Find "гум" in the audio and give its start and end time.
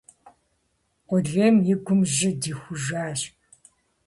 1.83-2.01